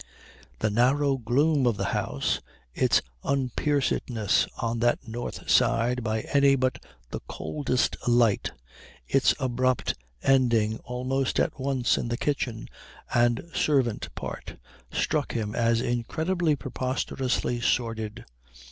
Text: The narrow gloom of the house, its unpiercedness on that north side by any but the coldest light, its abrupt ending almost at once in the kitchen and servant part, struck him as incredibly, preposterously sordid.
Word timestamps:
The 0.57 0.71
narrow 0.71 1.17
gloom 1.19 1.67
of 1.67 1.77
the 1.77 1.85
house, 1.93 2.41
its 2.73 3.03
unpiercedness 3.23 4.47
on 4.57 4.79
that 4.79 5.07
north 5.07 5.47
side 5.47 6.03
by 6.03 6.21
any 6.21 6.55
but 6.55 6.83
the 7.11 7.19
coldest 7.27 7.95
light, 8.07 8.51
its 9.07 9.35
abrupt 9.39 9.93
ending 10.23 10.79
almost 10.79 11.39
at 11.39 11.59
once 11.59 11.99
in 11.99 12.07
the 12.07 12.17
kitchen 12.17 12.67
and 13.13 13.43
servant 13.53 14.09
part, 14.15 14.57
struck 14.91 15.33
him 15.33 15.53
as 15.53 15.81
incredibly, 15.81 16.55
preposterously 16.55 17.59
sordid. 17.61 18.25